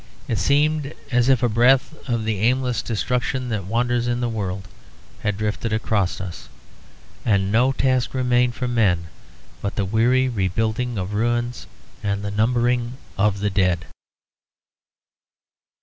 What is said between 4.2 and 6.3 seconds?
world had drifted across